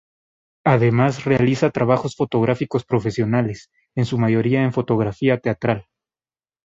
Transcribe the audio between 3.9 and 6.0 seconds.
en su mayoría en Fotografía Teatral.